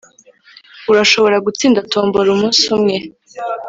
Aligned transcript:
urashobora 0.91 1.37
gutsinda 1.45 1.79
tombora 1.91 2.29
umunsi 2.35 2.63
umwe. 2.75 2.95